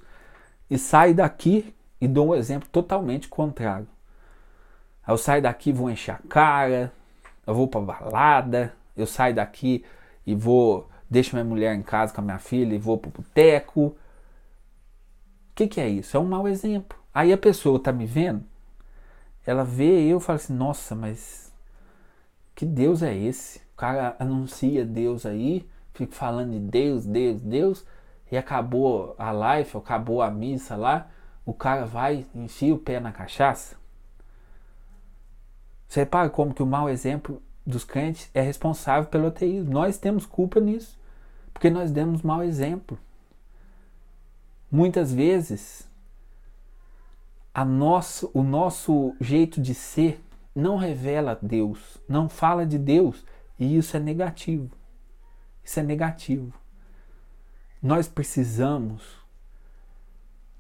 e 0.70 0.78
saio 0.78 1.16
daqui 1.16 1.74
e 2.00 2.08
dou 2.08 2.30
um 2.30 2.36
exemplo 2.36 2.68
totalmente 2.70 3.28
contrário. 3.28 3.88
Eu 5.08 5.18
saio 5.18 5.42
daqui 5.42 5.72
vou 5.72 5.90
encher 5.90 6.12
a 6.12 6.20
cara, 6.30 6.92
eu 7.46 7.54
vou 7.54 7.68
pra 7.68 7.82
balada, 7.82 8.74
eu 8.96 9.06
saio 9.06 9.36
daqui 9.36 9.84
e 10.26 10.36
vou, 10.36 10.90
deixo 11.10 11.36
minha 11.36 11.46
mulher 11.46 11.76
em 11.76 11.82
casa 11.82 12.14
com 12.14 12.22
a 12.22 12.24
minha 12.24 12.40
filha 12.40 12.76
e 12.76 12.80
vou 12.80 12.98
pro 12.98 13.12
boteco. 13.12 13.82
O 13.88 13.96
que, 15.56 15.68
que 15.68 15.82
é 15.82 15.88
isso? 15.88 16.16
É 16.16 16.20
um 16.20 16.26
mau 16.26 16.48
exemplo. 16.48 16.98
Aí 17.14 17.32
a 17.32 17.38
pessoa 17.38 17.80
tá 17.80 17.92
me 17.92 18.06
vendo, 18.06 18.44
ela 19.46 19.64
vê 19.64 20.02
eu 20.02 20.18
e 20.18 20.22
fala 20.22 20.38
assim, 20.38 20.54
nossa, 20.54 20.96
mas 20.96 21.54
que 22.56 22.66
Deus 22.66 23.02
é 23.04 23.16
esse? 23.16 23.60
O 23.74 23.76
cara 23.76 24.16
anuncia 24.20 24.86
Deus 24.86 25.26
aí, 25.26 25.68
fica 25.94 26.16
falando 26.16 26.52
de 26.52 26.60
Deus, 26.60 27.06
Deus, 27.06 27.42
Deus, 27.42 27.86
e 28.32 28.38
acabou 28.38 29.16
a 29.18 29.32
live, 29.32 29.78
acabou 29.78 30.22
a 30.22 30.32
missa 30.32 30.76
lá, 30.76 31.10
o 31.46 31.54
cara 31.54 31.86
vai, 31.86 32.26
enfia 32.34 32.74
o 32.74 32.80
pé 32.80 33.00
na 33.00 33.12
cachaça. 33.12 33.76
Você 35.88 36.00
repara 36.00 36.30
como 36.30 36.54
que 36.54 36.64
o 36.64 36.66
mau 36.66 36.90
exemplo 36.90 37.42
dos 37.66 37.84
crentes 37.84 38.30
é 38.34 38.42
responsável 38.42 39.10
pelo 39.10 39.28
ateísmo. 39.28 39.72
Nós 39.72 39.98
temos 39.98 40.26
culpa 40.26 40.60
nisso, 40.60 40.98
porque 41.54 41.70
nós 41.70 41.92
demos 41.92 42.22
mau 42.22 42.42
exemplo. 42.44 42.98
Muitas 44.72 45.14
vezes, 45.14 45.88
a 47.54 47.64
nosso, 47.64 48.32
o 48.34 48.42
nosso 48.42 49.16
jeito 49.22 49.62
de 49.62 49.76
ser 49.76 50.24
não 50.56 50.78
revela 50.78 51.38
Deus, 51.42 51.98
não 52.08 52.28
fala 52.28 52.66
de 52.66 52.78
Deus, 52.78 53.26
e 53.60 53.78
isso 53.78 53.96
é 53.96 54.00
negativo. 54.00 54.70
Isso 55.64 55.80
é 55.80 55.84
negativo. 55.84 56.54
Nós 57.82 58.08
precisamos 58.08 59.04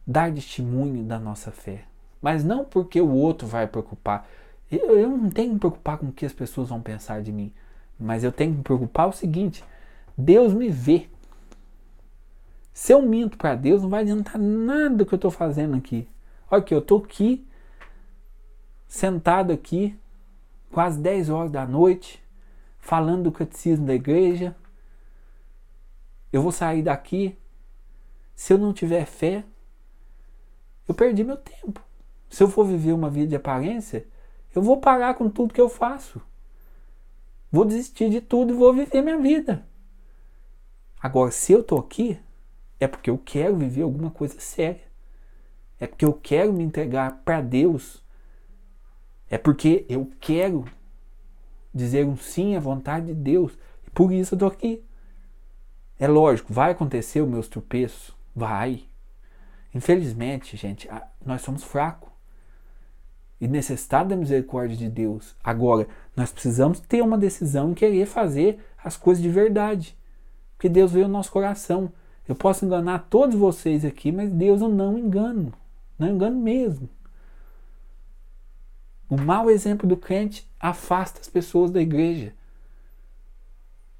dar 0.05 0.33
testemunho 0.33 1.03
da 1.03 1.17
nossa 1.17 1.51
fé, 1.51 1.85
mas 2.21 2.43
não 2.43 2.63
porque 2.63 3.01
o 3.01 3.11
outro 3.11 3.47
vai 3.47 3.67
preocupar. 3.67 4.27
Eu, 4.71 4.99
eu 4.99 5.09
não 5.09 5.29
tenho 5.29 5.49
que 5.49 5.53
me 5.53 5.59
preocupar 5.59 5.97
com 5.97 6.07
o 6.07 6.11
que 6.11 6.25
as 6.25 6.33
pessoas 6.33 6.69
vão 6.69 6.81
pensar 6.81 7.21
de 7.21 7.31
mim, 7.31 7.53
mas 7.99 8.23
eu 8.23 8.31
tenho 8.31 8.51
que 8.51 8.57
me 8.57 8.63
preocupar 8.63 9.07
o 9.07 9.13
seguinte: 9.13 9.63
Deus 10.17 10.53
me 10.53 10.69
vê. 10.69 11.09
Se 12.73 12.91
eu 12.91 13.01
minto 13.01 13.37
para 13.37 13.55
Deus, 13.55 13.83
não 13.83 13.89
vai 13.89 14.01
adiantar 14.01 14.37
nada 14.37 15.05
que 15.05 15.13
eu 15.13 15.17
estou 15.17 15.29
fazendo 15.29 15.75
aqui. 15.75 16.07
Aqui, 16.53 16.71
eu 16.71 16.79
estou 16.79 16.99
aqui, 16.99 17.47
sentado 18.87 19.51
aqui, 19.51 19.99
quase 20.71 20.99
10 21.01 21.31
horas 21.31 21.51
da 21.51 21.65
noite, 21.65 22.23
falando 22.77 23.23
do 23.23 23.31
catecismo 23.31 23.87
da 23.87 23.95
igreja. 23.95 24.55
Eu 26.31 26.43
vou 26.43 26.51
sair 26.51 26.83
daqui. 26.83 27.35
Se 28.35 28.53
eu 28.53 28.59
não 28.59 28.71
tiver 28.71 29.03
fé, 29.07 29.43
eu 30.87 30.93
perdi 30.93 31.23
meu 31.23 31.37
tempo. 31.37 31.81
Se 32.29 32.43
eu 32.43 32.47
for 32.47 32.65
viver 32.65 32.93
uma 32.93 33.09
vida 33.09 33.29
de 33.29 33.35
aparência, 33.35 34.05
eu 34.53 34.61
vou 34.61 34.79
parar 34.79 35.15
com 35.15 35.31
tudo 35.31 35.55
que 35.55 35.61
eu 35.61 35.69
faço. 35.69 36.21
Vou 37.51 37.65
desistir 37.65 38.11
de 38.11 38.21
tudo 38.21 38.53
e 38.53 38.55
vou 38.55 38.71
viver 38.71 39.01
minha 39.01 39.17
vida. 39.17 39.65
Agora, 41.01 41.31
se 41.31 41.51
eu 41.51 41.61
estou 41.61 41.79
aqui, 41.79 42.19
é 42.79 42.87
porque 42.87 43.09
eu 43.09 43.17
quero 43.17 43.57
viver 43.57 43.81
alguma 43.81 44.11
coisa 44.11 44.39
séria. 44.39 44.92
É 45.83 45.87
porque 45.87 46.05
eu 46.05 46.13
quero 46.13 46.53
me 46.53 46.63
entregar 46.63 47.23
para 47.25 47.41
Deus. 47.41 48.01
É 49.29 49.37
porque 49.37 49.85
eu 49.89 50.09
quero 50.17 50.63
dizer 51.73 52.05
um 52.05 52.15
sim 52.15 52.55
à 52.55 52.59
vontade 52.61 53.07
de 53.07 53.13
Deus. 53.13 53.51
E 53.85 53.89
por 53.89 54.13
isso 54.13 54.33
eu 54.33 54.37
estou 54.37 54.47
aqui. 54.47 54.81
É 55.99 56.07
lógico, 56.07 56.53
vai 56.53 56.71
acontecer 56.71 57.19
os 57.19 57.27
meus 57.27 57.49
tropeços? 57.49 58.15
Vai. 58.33 58.83
Infelizmente, 59.75 60.55
gente, 60.55 60.87
nós 61.25 61.41
somos 61.41 61.65
fracos 61.65 62.09
e 63.41 63.45
necessitado 63.45 64.07
da 64.07 64.15
misericórdia 64.15 64.77
de 64.77 64.87
Deus. 64.87 65.35
Agora, 65.43 65.85
nós 66.15 66.31
precisamos 66.31 66.79
ter 66.79 67.01
uma 67.01 67.17
decisão 67.17 67.71
em 67.71 67.73
querer 67.73 68.05
fazer 68.05 68.57
as 68.81 68.95
coisas 68.95 69.21
de 69.21 69.27
verdade. 69.27 69.97
Porque 70.55 70.69
Deus 70.69 70.93
veio 70.93 71.09
no 71.09 71.13
nosso 71.13 71.29
coração. 71.29 71.91
Eu 72.25 72.35
posso 72.35 72.63
enganar 72.63 73.07
todos 73.09 73.35
vocês 73.35 73.83
aqui, 73.83 74.13
mas 74.13 74.31
Deus 74.31 74.61
eu 74.61 74.69
não 74.69 74.97
engano. 74.97 75.51
Não 76.03 76.09
engano 76.09 76.35
mesmo. 76.35 76.89
O 79.07 79.15
mau 79.15 79.49
exemplo 79.49 79.87
do 79.87 79.95
crente 79.95 80.45
afasta 80.59 81.21
as 81.21 81.29
pessoas 81.29 81.71
da 81.71 81.81
igreja. 81.81 82.33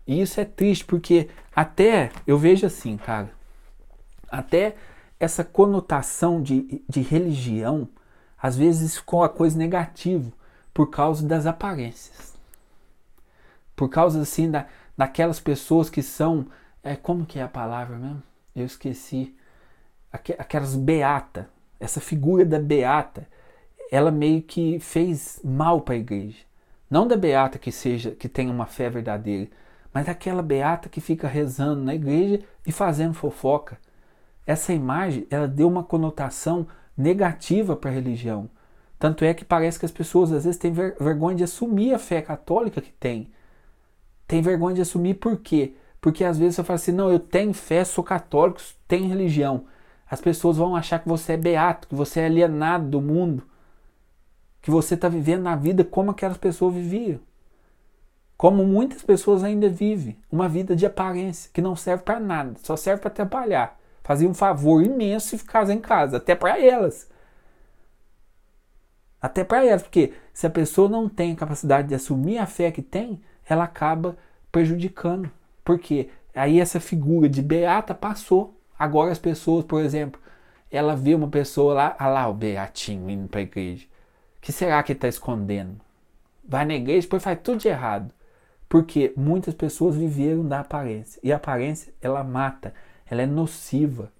E 0.06 0.22
isso 0.22 0.42
é 0.42 0.44
triste, 0.44 0.84
porque 0.84 1.30
até, 1.56 2.12
eu 2.28 2.38
vejo 2.38 2.66
assim, 2.66 2.98
cara, 2.98 3.32
até 4.30 4.76
essa 5.18 5.46
conotação 5.46 6.42
de, 6.42 6.84
de 6.90 7.00
religião 7.00 7.88
às 8.38 8.58
vezes 8.58 8.98
ficou 8.98 9.24
a 9.24 9.30
coisa 9.30 9.58
negativa 9.58 10.30
por 10.74 10.88
causa 10.88 11.26
das 11.26 11.46
aparências. 11.46 12.34
Por 13.78 13.88
causa 13.88 14.22
assim 14.22 14.52
da, 14.52 14.68
daquelas 14.98 15.40
pessoas 15.40 15.90
que 15.90 16.02
são, 16.02 16.48
é, 16.84 16.98
como 16.98 17.26
que 17.26 17.40
é 17.40 17.44
a 17.44 17.48
palavra 17.48 17.98
mesmo? 17.98 18.22
Eu 18.54 18.66
esqueci. 18.66 19.34
Aquelas 20.12 20.76
beata, 20.76 21.50
essa 21.84 22.00
figura 22.00 22.46
da 22.46 22.60
beata, 22.60 23.28
ela 23.92 24.10
meio 24.10 24.42
que 24.42 24.80
fez 24.80 25.40
mal 25.44 25.82
para 25.82 25.96
a 25.96 25.98
igreja. 25.98 26.40
Não 26.90 27.06
da 27.06 27.18
beata 27.18 27.60
que 27.60 27.72
seja 27.72 28.12
que 28.12 28.30
tenha 28.30 28.52
uma 28.52 28.66
fé 28.66 28.90
verdadeira, 28.90 29.50
mas 29.94 30.06
daquela 30.06 30.42
beata 30.42 30.88
que 30.88 31.02
fica 31.02 31.28
rezando 31.28 31.84
na 31.84 31.94
igreja 31.94 32.40
e 32.66 32.72
fazendo 32.72 33.13
fofoca. 33.13 33.78
Essa 34.48 34.74
imagem, 34.74 35.28
ela 35.30 35.48
deu 35.48 35.68
uma 35.68 35.84
conotação 35.84 36.66
negativa 36.98 37.75
para 37.75 37.90
a 37.90 37.94
religião. 37.94 38.50
Tanto 38.98 39.25
é 39.25 39.34
que 39.34 39.44
parece 39.44 39.78
que 39.78 39.86
as 39.86 39.92
pessoas 39.92 40.32
às 40.32 40.46
vezes 40.46 40.58
têm 40.58 40.72
ver 40.72 40.96
vergonha 40.98 41.36
de 41.36 41.44
assumir 41.44 41.94
a 41.94 42.00
fé 42.00 42.22
católica 42.22 42.80
que 42.80 42.92
tem. 42.94 43.30
Tem 44.25 44.42
vergonha 44.42 44.75
de 44.75 44.82
assumir 44.82 45.16
por 45.16 45.38
quê? 45.38 45.74
Porque 46.00 46.24
às 46.24 46.38
vezes 46.40 46.56
você 46.56 46.63
fala 46.63 46.75
assim: 46.75 46.94
não, 46.94 47.12
eu 47.12 47.20
tenho 47.20 47.54
fé, 47.54 47.84
sou 47.84 48.04
católico, 48.04 48.62
tenho 48.88 49.10
religião. 49.10 49.66
As 50.13 50.22
pessoas 50.22 50.58
vão 50.58 50.75
achar 50.75 51.00
que 51.00 51.10
você 51.10 51.34
é 51.34 51.38
beato, 51.38 51.88
que 51.88 51.96
você 51.96 52.20
é 52.20 52.25
alienado 52.25 52.88
do 52.88 53.01
mundo, 53.01 53.43
que 54.62 54.70
você 54.70 54.93
está 54.93 55.10
vivendo 55.10 55.41
na 55.41 55.55
vida 55.55 55.84
como 55.84 56.12
aquelas 56.12 56.38
pessoas 56.38 56.75
viviam. 56.75 57.20
Como 58.38 58.63
muitas 58.65 59.01
pessoas 59.01 59.43
ainda 59.43 59.70
vivem, 59.70 60.17
uma 60.32 60.48
vida 60.50 60.75
de 60.75 60.86
aparência, 60.86 61.50
que 61.51 61.62
não 61.62 61.75
serve 61.75 62.03
para 62.03 62.20
nada, 62.20 62.53
só 62.62 62.75
serve 62.75 63.01
para 63.01 63.10
atrapalhar 63.10 63.79
fazia 64.03 64.29
um 64.29 64.34
favor 64.34 64.84
imenso 64.84 65.29
se 65.29 65.38
ficasse 65.38 65.72
em 65.72 65.79
casa, 65.79 66.17
até 66.17 66.36
para 66.36 66.60
elas. 66.60 67.10
Até 69.22 69.43
para 69.43 69.65
elas, 69.65 69.82
porque 69.82 70.13
se 70.34 70.46
a 70.46 70.50
pessoa 70.50 70.89
não 70.89 71.08
tem 71.08 71.32
a 71.32 71.36
capacidade 71.36 71.88
de 71.88 71.96
assumir 71.96 72.38
a 72.38 72.46
fé 72.46 72.70
que 72.70 72.82
tem, 72.82 73.22
ela 73.48 73.63
acaba 73.63 74.17
prejudicando. 74.51 75.32
Porque 75.63 76.10
aí 76.36 76.60
essa 76.60 76.79
figura 76.79 77.29
de 77.29 77.41
beata 77.41 77.96
passou. 77.96 78.60
Agora 78.77 79.12
as 79.12 79.20
pessoas, 79.20 79.65
por 79.65 79.82
exemplo, 79.82 80.20
ela 80.72 80.96
vê 80.96 81.13
uma 81.15 81.27
pessoa 81.27 81.74
lá, 81.74 81.96
ah 82.00 82.08
lá 82.08 82.27
o 82.27 82.34
beatinho 82.34 83.10
indo 83.10 83.27
para 83.27 83.39
a 83.39 83.44
igreja. 83.44 83.86
O 84.38 84.42
que 84.42 84.51
será 84.51 84.82
que 84.84 84.92
ele 84.92 84.98
está 84.98 85.08
escondendo? 85.08 85.80
Vai 86.48 86.65
na 86.65 86.74
igreja, 86.74 87.01
depois 87.01 87.24
faz 87.24 87.39
tudo 87.42 87.60
de 87.60 87.68
errado. 87.68 88.12
Porque 88.68 89.13
muitas 89.15 89.53
pessoas 89.53 89.96
viveram 89.96 90.46
da 90.48 90.60
aparência. 90.62 91.20
E 91.24 91.32
a 91.32 91.36
aparência, 91.36 91.94
ela 92.01 92.24
mata 92.24 92.74
ela 93.13 93.22
é 93.22 93.25
nociva. 93.25 94.12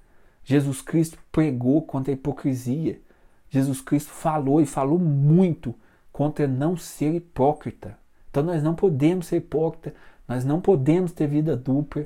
Jesus 0.44 0.82
Cristo 0.82 1.18
pregou 1.32 1.82
contra 1.82 2.12
a 2.12 2.16
hipocrisia. 2.16 3.02
Jesus 3.50 3.82
Cristo 3.82 4.12
falou 4.12 4.62
e 4.62 4.66
falou 4.66 5.00
muito 5.00 5.74
contra 6.12 6.48
não 6.48 6.78
ser 6.78 7.16
hipócrita. 7.16 7.98
Então 8.30 8.44
nós 8.44 8.62
não 8.62 8.76
podemos 8.76 9.28
ser 9.28 9.38
hipócrita, 9.38 9.94
nós 10.28 10.44
não 10.44 10.60
podemos 10.60 11.12
ter 11.12 11.28
vida 11.28 11.56
dupla. 11.56 12.06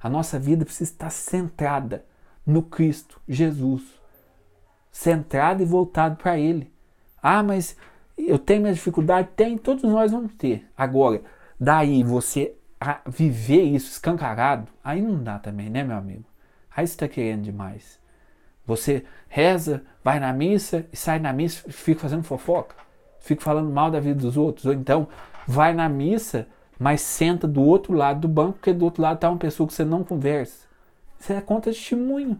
A 0.00 0.08
nossa 0.08 0.38
vida 0.38 0.64
precisa 0.64 0.90
estar 0.90 1.10
centrada 1.10 2.04
no 2.46 2.62
Cristo, 2.62 3.20
Jesus. 3.28 3.82
Centrada 4.90 5.62
e 5.62 5.66
voltada 5.66 6.14
para 6.16 6.38
Ele. 6.38 6.72
Ah, 7.22 7.42
mas 7.42 7.76
eu 8.16 8.38
tenho 8.38 8.62
minha 8.62 8.74
dificuldade? 8.74 9.28
Tem, 9.36 9.58
todos 9.58 9.82
nós 9.84 10.12
vamos 10.12 10.34
ter. 10.34 10.66
Agora, 10.76 11.22
daí 11.58 12.02
você 12.02 12.54
viver 13.06 13.62
isso 13.62 13.90
escancarado, 13.90 14.68
aí 14.84 15.00
não 15.00 15.22
dá 15.22 15.38
também, 15.38 15.70
né, 15.70 15.82
meu 15.82 15.96
amigo? 15.96 16.24
Aí 16.74 16.86
você 16.86 16.92
está 16.92 17.08
querendo 17.08 17.42
demais. 17.42 17.98
Você 18.66 19.04
reza, 19.28 19.82
vai 20.02 20.20
na 20.20 20.32
missa 20.32 20.86
e 20.92 20.96
sai 20.96 21.18
na 21.18 21.32
missa 21.32 21.68
e 21.68 21.72
fica 21.72 22.00
fazendo 22.00 22.22
fofoca, 22.22 22.74
fica 23.20 23.42
falando 23.42 23.70
mal 23.70 23.90
da 23.90 24.00
vida 24.00 24.20
dos 24.20 24.36
outros. 24.36 24.66
Ou 24.66 24.72
então 24.72 25.08
vai 25.46 25.72
na 25.72 25.88
missa, 25.88 26.48
mas 26.78 27.00
senta 27.00 27.46
do 27.46 27.62
outro 27.62 27.92
lado 27.92 28.20
do 28.20 28.28
banco, 28.28 28.54
porque 28.54 28.72
do 28.72 28.84
outro 28.84 29.02
lado 29.02 29.16
está 29.16 29.28
uma 29.28 29.38
pessoa 29.38 29.66
que 29.66 29.74
você 29.74 29.84
não 29.84 30.04
conversa. 30.04 30.66
Isso 31.18 31.32
é 31.32 31.40
conta 31.40 31.70
de 31.70 31.78
testemunho. 31.78 32.38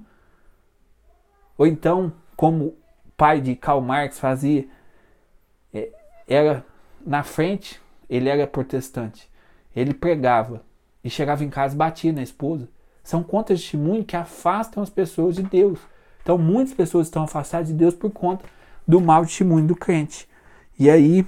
Ou 1.57 1.67
então, 1.67 2.13
como 2.37 2.65
o 2.67 2.77
pai 3.17 3.41
de 3.41 3.57
Karl 3.57 3.81
Marx 3.81 4.19
fazia, 4.19 4.67
é, 5.73 5.91
era 6.29 6.65
na 7.05 7.23
frente, 7.23 7.81
ele 8.09 8.29
era 8.29 8.47
protestante 8.47 9.31
ele 9.77 9.93
pregava 9.93 10.63
e 11.05 11.11
chegava 11.11 11.45
em 11.45 11.51
casa 11.51 11.75
e 11.75 11.77
batia 11.77 12.13
na 12.13 12.23
esposa. 12.23 12.67
São 13.05 13.23
contas 13.23 13.59
de 13.59 13.65
testemunho 13.65 14.05
que 14.05 14.17
afastam 14.17 14.83
as 14.83 14.89
pessoas 14.89 15.37
de 15.37 15.43
Deus. 15.43 15.79
Então, 16.23 16.39
muitas 16.39 16.75
pessoas 16.75 17.07
estão 17.07 17.23
afastadas 17.23 17.69
de 17.69 17.75
Deus 17.75 17.95
por 17.95 18.11
conta 18.11 18.45
do 18.89 19.01
mau 19.01 19.25
testemunho 19.25 19.67
do 19.67 19.77
crente. 19.77 20.27
E 20.79 20.89
aí, 20.89 21.27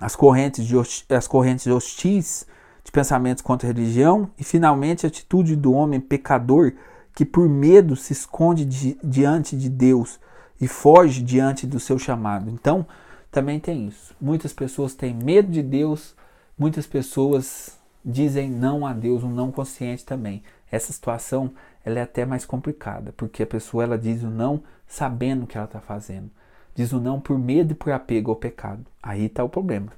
as 0.00 0.16
correntes, 0.16 0.66
de 0.66 0.76
as 1.14 1.28
correntes 1.28 1.66
hostis 1.66 2.46
de 2.82 2.90
pensamentos 2.90 3.42
contra 3.42 3.68
a 3.68 3.72
religião 3.72 4.30
e, 4.38 4.42
finalmente, 4.42 5.04
a 5.04 5.08
atitude 5.08 5.54
do 5.54 5.72
homem 5.72 6.00
pecador 6.00 6.72
que 7.14 7.24
por 7.24 7.48
medo 7.48 7.94
se 7.94 8.12
esconde 8.12 8.64
di 8.64 8.98
diante 9.04 9.56
de 9.56 9.68
Deus 9.68 10.18
e 10.60 10.66
foge 10.66 11.22
diante 11.22 11.66
do 11.66 11.78
seu 11.78 11.98
chamado. 11.98 12.50
Então, 12.50 12.86
também 13.30 13.60
tem 13.60 13.86
isso. 13.86 14.14
Muitas 14.20 14.52
pessoas 14.52 14.94
têm 14.94 15.14
medo 15.14 15.50
de 15.50 15.62
Deus, 15.62 16.14
muitas 16.58 16.86
pessoas 16.86 17.78
dizem 18.04 18.50
não 18.50 18.86
a 18.86 18.92
Deus, 18.92 19.22
um 19.22 19.30
não 19.30 19.52
consciente 19.52 20.04
também. 20.04 20.42
Essa 20.70 20.92
situação 20.92 21.52
ela 21.84 21.98
é 21.98 22.02
até 22.02 22.24
mais 22.24 22.44
complicada, 22.44 23.12
porque 23.16 23.42
a 23.42 23.46
pessoa 23.46 23.84
ela 23.84 23.98
diz 23.98 24.22
o 24.22 24.30
não 24.30 24.62
sabendo 24.86 25.44
o 25.44 25.46
que 25.46 25.56
ela 25.56 25.66
está 25.66 25.80
fazendo. 25.80 26.30
Diz 26.80 26.92
o 26.94 26.98
não 26.98 27.20
por 27.20 27.38
medo 27.38 27.72
e 27.72 27.74
por 27.74 27.92
apego 27.92 28.30
ao 28.30 28.36
pecado. 28.38 28.86
Aí 29.02 29.26
está 29.26 29.44
o 29.44 29.50
problema. 29.50 29.92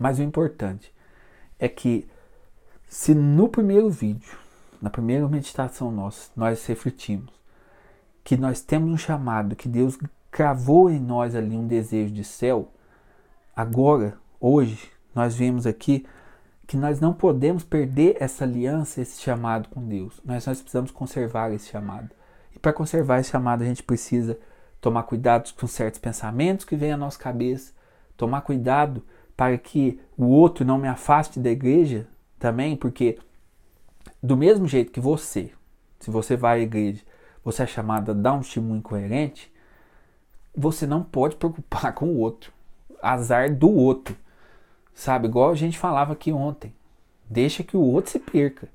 Mas 0.00 0.18
o 0.18 0.24
importante 0.24 0.92
é 1.56 1.68
que 1.68 2.08
se 2.88 3.14
no 3.14 3.48
primeiro 3.48 3.88
vídeo, 3.88 4.36
na 4.82 4.90
primeira 4.90 5.28
meditação 5.28 5.92
nossa, 5.92 6.32
nós 6.34 6.66
refletimos 6.66 7.32
que 8.24 8.36
nós 8.36 8.60
temos 8.60 8.90
um 8.90 8.96
chamado, 8.96 9.54
que 9.54 9.68
Deus 9.68 9.96
cravou 10.32 10.90
em 10.90 10.98
nós 10.98 11.36
ali 11.36 11.56
um 11.56 11.68
desejo 11.68 12.12
de 12.12 12.24
céu, 12.24 12.72
agora, 13.54 14.18
hoje, 14.40 14.90
nós 15.14 15.36
vemos 15.36 15.64
aqui 15.64 16.04
que 16.66 16.76
nós 16.76 16.98
não 16.98 17.14
podemos 17.14 17.62
perder 17.62 18.16
essa 18.18 18.42
aliança, 18.42 19.00
esse 19.00 19.22
chamado 19.22 19.68
com 19.68 19.86
Deus. 19.86 20.20
Nós, 20.24 20.44
nós 20.44 20.60
precisamos 20.60 20.90
conservar 20.90 21.52
esse 21.52 21.68
chamado. 21.68 22.10
E 22.52 22.58
para 22.58 22.72
conservar 22.72 23.20
esse 23.20 23.30
chamado, 23.30 23.62
a 23.62 23.64
gente 23.64 23.84
precisa 23.84 24.36
tomar 24.80 25.02
cuidado 25.04 25.52
com 25.54 25.66
certos 25.66 26.00
pensamentos 26.00 26.64
que 26.64 26.76
vêm 26.76 26.92
à 26.92 26.96
nossa 26.96 27.18
cabeça, 27.18 27.72
tomar 28.16 28.42
cuidado 28.42 29.02
para 29.36 29.56
que 29.56 30.00
o 30.16 30.26
outro 30.26 30.64
não 30.64 30.78
me 30.78 30.88
afaste 30.88 31.38
da 31.38 31.50
igreja 31.50 32.06
também, 32.38 32.76
porque 32.76 33.18
do 34.22 34.36
mesmo 34.36 34.66
jeito 34.66 34.92
que 34.92 35.00
você, 35.00 35.52
se 36.00 36.10
você 36.10 36.36
vai 36.36 36.60
à 36.60 36.62
igreja, 36.62 37.02
você 37.44 37.62
é 37.62 37.66
chamado 37.66 38.10
a 38.10 38.14
dar 38.14 38.34
um 38.34 38.40
testemunho 38.40 38.82
coerente, 38.82 39.52
você 40.56 40.86
não 40.86 41.02
pode 41.02 41.36
preocupar 41.36 41.92
com 41.94 42.06
o 42.06 42.18
outro. 42.18 42.52
Azar 43.00 43.54
do 43.54 43.70
outro. 43.70 44.16
Sabe, 44.92 45.28
igual 45.28 45.52
a 45.52 45.54
gente 45.54 45.78
falava 45.78 46.12
aqui 46.12 46.32
ontem. 46.32 46.74
Deixa 47.30 47.62
que 47.62 47.76
o 47.76 47.80
outro 47.80 48.10
se 48.10 48.18
perca. 48.18 48.68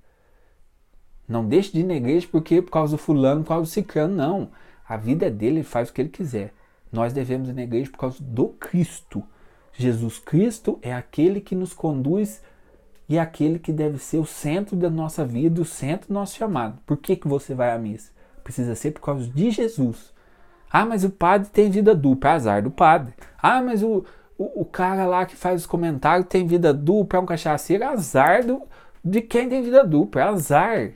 Não 1.27 1.45
deixe 1.45 1.72
de 1.72 1.81
ir 1.81 1.83
na 1.83 1.95
igreja 1.95 2.27
porque 2.31 2.62
por 2.62 2.72
causa 2.72 2.95
do 2.95 3.01
fulano, 3.01 3.41
por 3.41 3.50
causa 3.50 3.63
do 3.63 3.74
ciclano, 3.74 4.15
não. 4.15 4.51
A 4.88 4.98
vida 4.98 5.28
é 5.28 5.30
dele, 5.30 5.58
ele 5.58 5.63
faz 5.63 5.90
o 5.90 5.94
que 5.94 6.02
ele 6.02 6.10
quiser. 6.10 6.54
Nós 6.92 7.13
devemos 7.13 7.50
ir 7.50 7.54
na 7.54 7.63
igreja 7.63 7.90
por 7.90 7.98
causa 7.98 8.18
do 8.22 8.50
Cristo. 8.50 9.24
Jesus 9.74 10.20
Cristo 10.20 10.78
é 10.82 10.94
aquele 10.94 11.42
que 11.42 11.56
nos 11.56 11.74
conduz 11.74 12.42
e 13.10 13.18
é 13.18 13.20
aquele 13.20 13.60
que 13.60 13.72
deve 13.72 13.98
ser 13.98 14.18
o 14.18 14.25
centro 14.25 14.75
da 14.75 14.90
nossa 14.90 15.25
vida, 15.25 15.62
o 15.62 15.66
centro 15.66 16.08
do 16.08 16.13
nosso 16.13 16.36
chamado. 16.36 16.80
Por 16.86 16.98
que, 16.98 17.16
que 17.16 17.28
você 17.28 17.54
vai 17.54 17.72
à 17.72 17.78
missa? 17.78 18.12
Precisa 18.44 18.75
ser 18.75 18.92
por 18.92 19.02
causa 19.02 19.28
de 19.28 19.52
Jesus. 19.52 20.13
Ah, 20.72 20.86
mas 20.86 21.04
o 21.04 21.10
padre 21.10 21.50
tem 21.50 21.70
vida 21.70 21.94
dupla, 21.94 22.32
azar 22.32 22.63
do 22.63 22.72
padre. 22.72 23.13
Ah, 23.42 23.62
mas 23.62 23.84
o, 23.84 24.04
o, 24.38 24.62
o, 24.62 24.66
cara 24.66 25.06
lá 25.06 25.25
que 25.25 25.36
faz 25.36 25.62
os 25.62 25.68
comentários 25.68 26.28
tem 26.28 26.48
vida 26.48 26.74
dupla, 26.74 27.20
é 27.20 27.22
um 27.22 27.25
cachaceiro, 27.25 27.86
azar 27.86 28.46
do, 28.46 28.63
de 29.04 29.22
quem 29.22 29.48
tem 29.48 29.62
vida 29.62 29.86
dupla, 29.86 30.22
é 30.22 30.24
azar. 30.25 30.92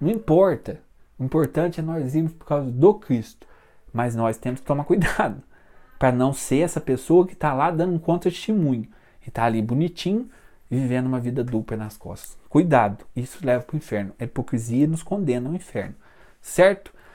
Não 0.00 0.10
importa. 0.10 0.80
O 1.18 1.24
importante 1.24 1.80
é 1.80 1.82
nós 1.82 2.14
irmos 2.14 2.32
por 2.32 2.46
causa 2.46 2.70
do 2.70 2.94
Cristo. 2.94 3.46
Mas 3.92 4.14
nós 4.14 4.38
temos 4.38 4.60
que 4.60 4.66
tomar 4.66 4.84
cuidado 4.84 5.42
para 5.98 6.12
não 6.12 6.32
ser 6.32 6.60
essa 6.60 6.80
pessoa 6.80 7.26
que 7.26 7.34
está 7.34 7.52
lá 7.52 7.70
dando 7.70 7.94
um 7.94 7.98
contra-testemunho. 7.98 8.88
E 9.24 9.28
está 9.28 9.44
ali 9.44 9.62
bonitinho, 9.62 10.28
vivendo 10.68 11.06
uma 11.06 11.20
vida 11.20 11.44
dupla 11.44 11.76
nas 11.76 11.96
costas. 11.96 12.36
Cuidado, 12.48 13.04
isso 13.14 13.38
leva 13.44 13.62
para 13.62 13.74
o 13.74 13.76
inferno. 13.76 14.14
A 14.18 14.24
hipocrisia 14.24 14.86
nos 14.86 15.02
condena 15.02 15.48
ao 15.48 15.54
inferno. 15.54 15.94
Certo? 16.40 16.92